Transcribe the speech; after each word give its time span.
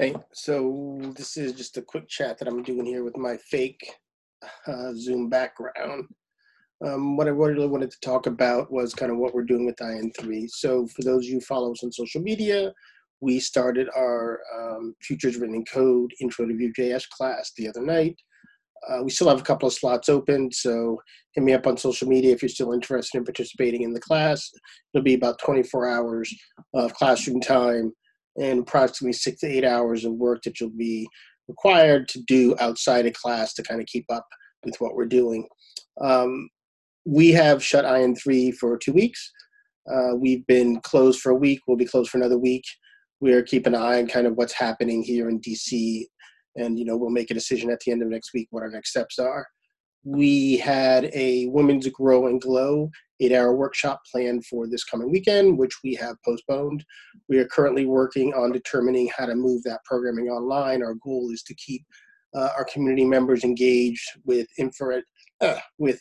Hey, 0.00 0.14
so 0.32 0.98
this 1.14 1.36
is 1.36 1.52
just 1.52 1.76
a 1.76 1.82
quick 1.82 2.08
chat 2.08 2.38
that 2.38 2.48
I'm 2.48 2.62
doing 2.62 2.86
here 2.86 3.04
with 3.04 3.18
my 3.18 3.36
fake 3.36 3.86
uh, 4.66 4.94
Zoom 4.94 5.28
background. 5.28 6.06
Um, 6.82 7.18
what 7.18 7.26
I 7.26 7.32
really 7.32 7.66
wanted 7.66 7.90
to 7.90 8.00
talk 8.00 8.26
about 8.26 8.72
was 8.72 8.94
kind 8.94 9.12
of 9.12 9.18
what 9.18 9.34
we're 9.34 9.44
doing 9.44 9.66
with 9.66 9.76
IN3. 9.76 10.48
So 10.48 10.86
for 10.86 11.02
those 11.02 11.26
of 11.26 11.30
you 11.30 11.42
follow 11.42 11.72
us 11.72 11.84
on 11.84 11.92
social 11.92 12.22
media, 12.22 12.72
we 13.20 13.40
started 13.40 13.90
our 13.94 14.40
um, 14.58 14.94
Futures 15.02 15.36
Written 15.36 15.56
in 15.56 15.66
Code 15.66 16.14
Intro 16.18 16.46
to 16.46 16.56
Vue.js 16.56 17.06
class 17.10 17.52
the 17.58 17.68
other 17.68 17.82
night. 17.82 18.16
Uh, 18.88 19.02
we 19.02 19.10
still 19.10 19.28
have 19.28 19.40
a 19.40 19.44
couple 19.44 19.66
of 19.68 19.74
slots 19.74 20.08
open, 20.08 20.50
so 20.50 20.96
hit 21.34 21.44
me 21.44 21.52
up 21.52 21.66
on 21.66 21.76
social 21.76 22.08
media 22.08 22.32
if 22.32 22.40
you're 22.40 22.48
still 22.48 22.72
interested 22.72 23.18
in 23.18 23.24
participating 23.24 23.82
in 23.82 23.92
the 23.92 24.00
class. 24.00 24.50
It'll 24.94 25.04
be 25.04 25.12
about 25.12 25.38
24 25.40 25.90
hours 25.90 26.34
of 26.72 26.94
classroom 26.94 27.42
time 27.42 27.92
and 28.38 28.60
approximately 28.60 29.12
six 29.12 29.40
to 29.40 29.46
eight 29.46 29.64
hours 29.64 30.04
of 30.04 30.12
work 30.12 30.42
that 30.42 30.60
you'll 30.60 30.70
be 30.70 31.08
required 31.48 32.08
to 32.08 32.22
do 32.26 32.54
outside 32.60 33.06
of 33.06 33.12
class 33.14 33.52
to 33.54 33.62
kind 33.62 33.80
of 33.80 33.86
keep 33.86 34.06
up 34.10 34.26
with 34.64 34.76
what 34.78 34.94
we're 34.94 35.06
doing. 35.06 35.48
Um, 36.00 36.48
we 37.04 37.30
have 37.30 37.64
shut 37.64 37.84
IN3 37.84 38.54
for 38.54 38.78
two 38.78 38.92
weeks. 38.92 39.32
Uh, 39.90 40.14
we've 40.16 40.46
been 40.46 40.80
closed 40.82 41.20
for 41.20 41.30
a 41.30 41.34
week. 41.36 41.60
We'll 41.66 41.76
be 41.76 41.86
closed 41.86 42.10
for 42.10 42.18
another 42.18 42.38
week. 42.38 42.64
We're 43.20 43.42
keeping 43.42 43.74
an 43.74 43.82
eye 43.82 43.98
on 43.98 44.06
kind 44.06 44.26
of 44.26 44.36
what's 44.36 44.52
happening 44.52 45.02
here 45.02 45.28
in 45.28 45.40
DC, 45.40 46.04
and 46.56 46.78
you 46.78 46.84
know 46.84 46.96
we'll 46.96 47.10
make 47.10 47.30
a 47.30 47.34
decision 47.34 47.70
at 47.70 47.80
the 47.80 47.92
end 47.92 48.02
of 48.02 48.08
next 48.08 48.32
week 48.32 48.48
what 48.50 48.62
our 48.62 48.70
next 48.70 48.90
steps 48.90 49.18
are. 49.18 49.46
We 50.04 50.56
had 50.56 51.10
a 51.12 51.46
Women's 51.46 51.86
Grow 51.88 52.26
and 52.26 52.40
Glow 52.40 52.90
eight 53.20 53.32
hour 53.32 53.54
workshop 53.54 54.00
planned 54.10 54.46
for 54.46 54.66
this 54.66 54.84
coming 54.84 55.10
weekend, 55.10 55.58
which 55.58 55.74
we 55.84 55.94
have 55.94 56.16
postponed. 56.24 56.84
We 57.28 57.38
are 57.38 57.46
currently 57.46 57.86
working 57.86 58.32
on 58.34 58.52
determining 58.52 59.10
how 59.16 59.26
to 59.26 59.34
move 59.34 59.62
that 59.64 59.84
programming 59.84 60.28
online. 60.28 60.82
Our 60.82 60.94
goal 60.94 61.30
is 61.30 61.42
to 61.44 61.54
keep 61.54 61.84
uh, 62.34 62.50
our 62.56 62.64
community 62.64 63.04
members 63.04 63.44
engaged 63.44 64.08
with 64.24 64.46
infrared, 64.58 65.04
uh, 65.40 65.58
with 65.78 66.00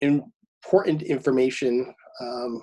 important 0.00 1.02
information 1.02 1.92
um, 2.20 2.62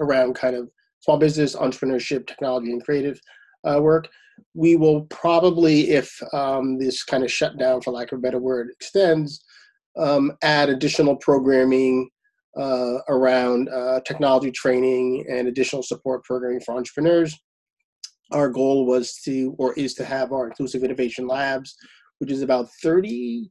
around 0.00 0.34
kind 0.34 0.56
of 0.56 0.68
small 1.00 1.16
business, 1.16 1.56
entrepreneurship, 1.56 2.26
technology, 2.26 2.72
and 2.72 2.84
creative 2.84 3.18
uh, 3.64 3.80
work. 3.80 4.08
We 4.54 4.76
will 4.76 5.02
probably, 5.02 5.90
if 5.90 6.18
um, 6.32 6.78
this 6.78 7.04
kind 7.04 7.24
of 7.24 7.32
shutdown, 7.32 7.80
for 7.80 7.90
lack 7.90 8.12
of 8.12 8.18
a 8.18 8.22
better 8.22 8.38
word, 8.38 8.70
extends, 8.70 9.44
um, 9.96 10.32
add 10.42 10.68
additional 10.68 11.16
programming 11.16 12.08
uh, 12.56 12.98
around 13.08 13.68
uh, 13.68 14.00
technology 14.06 14.50
training 14.50 15.24
and 15.30 15.48
additional 15.48 15.82
support 15.82 16.24
programming 16.24 16.60
for 16.60 16.74
entrepreneurs. 16.74 17.38
Our 18.32 18.48
goal 18.48 18.86
was 18.86 19.20
to, 19.24 19.54
or 19.58 19.72
is 19.74 19.94
to 19.94 20.04
have 20.04 20.32
our 20.32 20.46
inclusive 20.46 20.84
innovation 20.84 21.26
labs, 21.26 21.76
which 22.18 22.30
is 22.30 22.42
about 22.42 22.68
30, 22.82 23.50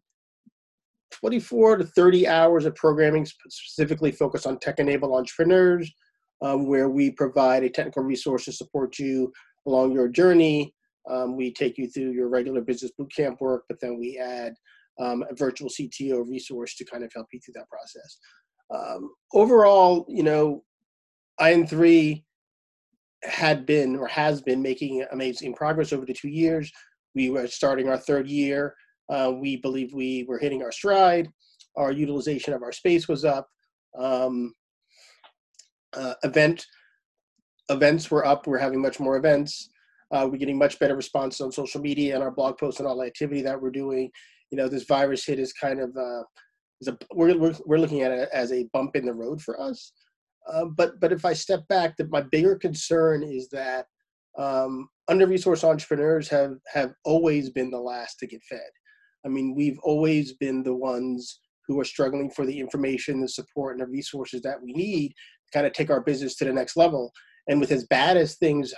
24 1.12 1.78
to 1.78 1.84
30 1.86 2.28
hours 2.28 2.66
of 2.66 2.76
programming 2.76 3.26
specifically 3.26 4.12
focused 4.12 4.48
on 4.48 4.60
tech 4.60 4.80
enabled 4.80 5.18
entrepreneurs, 5.18 5.92
um, 6.42 6.68
where 6.68 6.90
we 6.90 7.12
provide 7.12 7.64
a 7.64 7.70
technical 7.70 8.04
resource 8.04 8.46
to 8.46 8.52
support 8.52 9.00
you 9.00 9.32
along 9.68 9.92
your 9.92 10.08
journey. 10.08 10.74
Um, 11.10 11.36
we 11.36 11.52
take 11.52 11.78
you 11.78 11.90
through 11.90 12.12
your 12.12 12.30
regular 12.30 12.62
business 12.62 12.92
bootcamp 13.00 13.42
work, 13.42 13.64
but 13.68 13.80
then 13.82 13.98
we 14.00 14.18
add 14.18 14.54
um, 15.00 15.24
a 15.30 15.36
virtual 15.36 15.70
CTO 15.70 16.28
resource 16.28 16.76
to 16.76 16.86
kind 16.86 17.04
of 17.04 17.12
help 17.14 17.28
you 17.32 17.40
through 17.40 17.54
that 17.56 17.70
process. 17.70 18.20
Um, 18.74 19.12
overall, 19.34 20.06
you 20.10 20.24
know, 20.24 20.64
IN3 21.40 22.24
had 23.24 23.66
been 23.66 23.96
or 23.96 24.08
has 24.08 24.42
been 24.42 24.62
making 24.62 25.06
amazing 25.12 25.54
progress 25.54 25.92
over 25.92 26.06
the 26.06 26.14
two 26.14 26.30
years. 26.30 26.72
We 27.16 27.30
were 27.30 27.48
starting 27.48 27.90
our 27.90 27.98
third 27.98 28.30
year. 28.30 28.76
Uh, 29.10 29.34
we 29.36 29.58
believe 29.58 29.94
we 29.94 30.26
were 30.28 30.38
hitting 30.38 30.62
our 30.62 30.72
stride. 30.72 31.30
Our 31.76 31.92
utilization 31.92 32.54
of 32.54 32.62
our 32.62 32.72
space 32.72 33.08
was 33.08 33.26
up. 33.26 33.48
Um, 33.98 34.54
uh, 35.94 36.14
event 36.24 36.66
events 37.70 38.12
were 38.12 38.26
up. 38.26 38.48
We're 38.48 38.58
having 38.58 38.82
much 38.82 39.00
more 39.00 39.18
events. 39.18 39.70
Uh, 40.12 40.28
we're 40.30 40.38
getting 40.38 40.58
much 40.58 40.80
better 40.80 40.96
response 40.96 41.40
on 41.40 41.52
social 41.52 41.82
media 41.82 42.16
and 42.16 42.24
our 42.24 42.32
blog 42.32 42.58
posts 42.58 42.80
and 42.80 42.88
all 42.88 42.98
the 42.98 43.06
activity 43.06 43.42
that 43.44 43.60
we're 43.60 43.70
doing. 43.70 44.10
You 44.52 44.58
know, 44.58 44.68
this 44.68 44.86
virus 44.86 45.26
hit 45.26 45.40
is 45.40 45.54
kind 45.54 45.80
of 45.80 45.96
uh, 45.96 46.24
is 46.82 46.88
a 46.88 46.98
we're, 47.14 47.38
we're, 47.38 47.56
we're 47.66 47.80
looking 47.80 48.02
at 48.02 48.12
it 48.12 48.30
as 48.34 48.52
a 48.52 48.68
bump 48.74 48.96
in 48.96 49.06
the 49.06 49.14
road 49.14 49.42
for 49.42 49.60
us. 49.60 49.92
Uh, 50.52 50.66
but 50.66 51.00
but 51.00 51.12
if 51.12 51.26
I 51.26 51.34
step 51.34 51.68
back, 51.68 51.98
that 51.98 52.10
my 52.10 52.22
bigger 52.22 52.56
concern 52.56 53.24
is 53.24 53.50
that 53.50 53.86
um, 54.38 54.88
under-resourced 55.08 55.64
entrepreneurs 55.64 56.28
have 56.30 56.54
have 56.74 56.94
always 57.06 57.50
been 57.50 57.70
the 57.70 57.80
last 57.80 58.20
to 58.20 58.28
get 58.28 58.42
fed. 58.50 58.60
I 59.26 59.30
mean, 59.30 59.54
we've 59.56 59.80
always 59.84 60.34
been 60.34 60.64
the 60.64 60.76
ones 60.76 61.40
who 61.68 61.80
are 61.80 61.86
struggling 61.86 62.32
for 62.32 62.46
the 62.46 62.60
information, 62.60 63.22
the 63.22 63.28
support, 63.28 63.74
and 63.74 63.82
the 63.82 63.92
resources 63.92 64.42
that 64.42 64.62
we 64.62 64.74
need 64.74 65.10
to 65.10 65.52
kind 65.54 65.68
of 65.68 65.74
take 65.74 65.90
our 65.90 66.02
business 66.02 66.36
to 66.38 66.46
the 66.46 66.54
next 66.54 66.78
level. 66.78 67.12
And 67.48 67.60
with 67.60 67.72
as 67.72 67.86
bad 67.88 68.18
as 68.18 68.38
things 68.38 68.74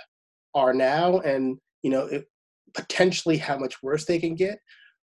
are 0.54 0.74
now, 0.74 1.20
and 1.20 1.58
you 1.82 1.90
know, 1.90 2.06
it, 2.06 2.26
potentially 2.74 3.38
how 3.38 3.56
much 3.56 3.82
worse 3.82 4.04
they 4.04 4.18
can 4.18 4.34
get, 4.34 4.58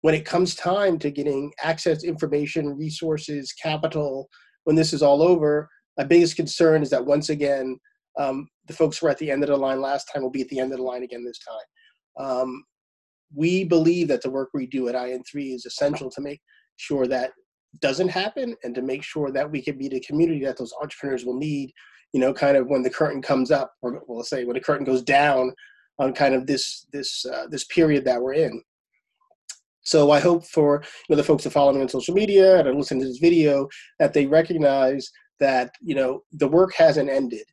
when 0.03 0.15
it 0.15 0.25
comes 0.25 0.55
time 0.55 0.99
to 0.99 1.11
getting 1.11 1.53
access 1.62 2.05
information, 2.05 2.77
resources, 2.77 3.53
capital, 3.53 4.29
when 4.65 4.77
this 4.77 4.93
is 4.93 5.03
all 5.03 5.23
over, 5.23 5.69
my 5.97 6.05
biggest 6.05 6.37
concern 6.37 6.83
is 6.83 6.91
that 6.91 7.05
once 7.05 7.31
again, 7.31 7.79
um, 8.19 8.49
the 8.67 8.73
folks 8.73 8.99
who 8.99 9.07
were 9.07 9.11
at 9.11 9.19
the 9.19 9.31
end 9.31 9.43
of 9.43 9.49
the 9.49 9.57
line 9.57 9.81
last 9.81 10.09
time 10.12 10.23
will 10.23 10.31
be 10.31 10.43
at 10.43 10.49
the 10.49 10.59
end 10.59 10.73
of 10.73 10.79
the 10.79 10.84
line 10.84 11.03
again 11.03 11.25
this 11.25 11.39
time. 11.39 12.27
Um, 12.27 12.65
we 13.34 13.65
believe 13.65 14.09
that 14.09 14.23
the 14.23 14.31
work 14.31 14.51
we 14.55 14.67
do 14.67 14.89
at 14.89 14.95
IN3 14.95 15.55
is 15.55 15.67
essential 15.67 16.11
to 16.11 16.21
make 16.21 16.41
sure 16.77 17.07
that 17.07 17.33
doesn't 17.81 18.09
happen 18.09 18.57
and 18.63 18.75
to 18.75 18.83
make 18.83 19.03
sure 19.03 19.31
that 19.31 19.51
we 19.51 19.63
can 19.63 19.77
be 19.77 19.89
the 19.89 20.01
community 20.01 20.45
that 20.45 20.57
those 20.57 20.73
entrepreneurs 20.81 21.25
will 21.25 21.37
need, 21.37 21.73
you 22.13 22.21
know, 22.21 22.33
kind 22.33 22.57
of 22.57 22.69
when 22.69 22.83
the 22.83 22.91
curtain 22.91 23.21
comes 23.21 23.51
up, 23.51 23.73
or 23.83 24.03
we'll 24.07 24.23
say 24.23 24.45
when 24.45 24.55
the 24.55 24.61
curtain 24.61 24.87
goes 24.87 25.03
down 25.03 25.53
on 25.99 26.13
kind 26.13 26.34
of 26.34 26.47
this 26.47 26.87
this 26.93 27.25
uh, 27.27 27.47
this 27.51 27.65
period 27.65 28.05
that 28.05 28.21
we're 28.21 28.34
in. 28.34 28.63
So 29.86 30.10
I 30.10 30.19
hope 30.19 30.44
for 30.44 30.82
you 30.82 31.14
know 31.14 31.16
the 31.16 31.26
folks 31.26 31.44
that 31.44 31.52
follow 31.52 31.72
me 31.72 31.80
on 31.80 31.88
social 31.88 32.12
media 32.12 32.58
and 32.58 32.66
are 32.69 32.74
listening 32.74 33.02
to 33.02 33.06
this 33.06 33.19
video 33.19 33.69
that 34.00 34.12
they 34.12 34.26
recognize 34.26 35.08
that 35.38 35.70
you 35.80 35.94
know 35.94 36.22
the 36.32 36.48
work 36.48 36.74
hasn't 36.74 37.08
ended. 37.08 37.44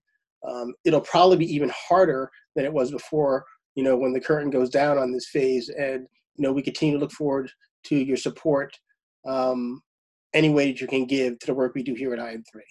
Um, 0.45 0.73
it'll 0.83 1.01
probably 1.01 1.37
be 1.37 1.53
even 1.53 1.71
harder 1.73 2.29
than 2.55 2.65
it 2.65 2.73
was 2.73 2.91
before. 2.91 3.45
You 3.75 3.83
know 3.83 3.95
when 3.95 4.13
the 4.13 4.19
curtain 4.19 4.49
goes 4.49 4.71
down 4.71 4.97
on 4.97 5.13
this 5.13 5.29
phase, 5.29 5.69
and 5.69 6.07
you 6.35 6.43
know 6.43 6.51
we 6.51 6.63
continue 6.63 6.95
to 6.95 6.99
look 6.99 7.11
forward 7.11 7.51
to 7.85 7.95
your 7.95 8.17
support 8.17 8.75
um, 9.27 9.81
any 10.33 10.49
way 10.49 10.71
that 10.71 10.81
you 10.81 10.87
can 10.87 11.05
give 11.05 11.37
to 11.37 11.45
the 11.45 11.53
work 11.53 11.75
we 11.75 11.83
do 11.83 11.93
here 11.93 12.13
at 12.13 12.19
IN3. 12.19 12.61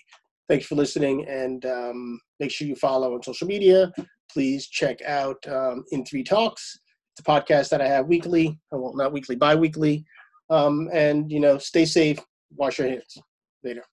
Thanks 0.49 0.67
for 0.67 0.75
listening, 0.75 1.25
and 1.29 1.65
um, 1.67 2.21
make 2.41 2.51
sure 2.51 2.67
you 2.67 2.75
follow 2.75 3.15
on 3.15 3.23
social 3.23 3.47
media. 3.47 3.93
Please 4.29 4.67
check 4.67 5.01
out 5.03 5.37
um, 5.47 5.85
In3 5.93 6.27
Talks 6.27 6.81
a 7.21 7.23
podcast 7.23 7.69
that 7.71 7.81
I 7.81 7.89
have 7.89 8.07
weekly, 8.07 8.59
uh, 8.73 8.79
well, 8.79 8.95
not 8.95 9.13
weekly, 9.13 9.37
bi 9.37 9.55
weekly. 9.55 10.05
Um, 10.51 10.89
and, 10.93 11.31
you 11.31 11.41
know, 11.41 11.59
stay 11.59 11.85
safe, 11.85 12.19
wash 12.57 12.79
your 12.79 12.89
hands. 12.89 13.19
Later. 13.65 13.85